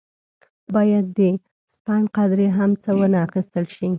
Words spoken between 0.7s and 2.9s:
باید د سپڼ قدرې هم څه